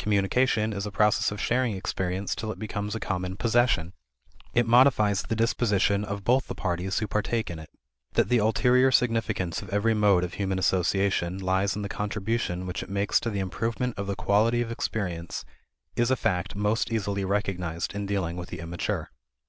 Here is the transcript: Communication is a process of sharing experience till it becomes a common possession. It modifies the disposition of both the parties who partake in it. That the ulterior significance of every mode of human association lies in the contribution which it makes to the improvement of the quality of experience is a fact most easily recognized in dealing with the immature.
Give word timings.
Communication 0.00 0.72
is 0.72 0.84
a 0.84 0.90
process 0.90 1.30
of 1.30 1.40
sharing 1.40 1.76
experience 1.76 2.34
till 2.34 2.50
it 2.50 2.58
becomes 2.58 2.96
a 2.96 2.98
common 2.98 3.36
possession. 3.36 3.92
It 4.52 4.66
modifies 4.66 5.22
the 5.22 5.36
disposition 5.36 6.04
of 6.04 6.24
both 6.24 6.48
the 6.48 6.56
parties 6.56 6.98
who 6.98 7.06
partake 7.06 7.50
in 7.52 7.60
it. 7.60 7.70
That 8.14 8.30
the 8.30 8.38
ulterior 8.38 8.90
significance 8.90 9.62
of 9.62 9.68
every 9.68 9.94
mode 9.94 10.24
of 10.24 10.34
human 10.34 10.58
association 10.58 11.38
lies 11.38 11.76
in 11.76 11.82
the 11.82 11.88
contribution 11.88 12.66
which 12.66 12.82
it 12.82 12.90
makes 12.90 13.20
to 13.20 13.30
the 13.30 13.38
improvement 13.38 13.96
of 13.96 14.08
the 14.08 14.16
quality 14.16 14.60
of 14.60 14.72
experience 14.72 15.44
is 15.94 16.10
a 16.10 16.16
fact 16.16 16.56
most 16.56 16.90
easily 16.92 17.24
recognized 17.24 17.94
in 17.94 18.06
dealing 18.06 18.36
with 18.36 18.48
the 18.48 18.58
immature. 18.58 19.12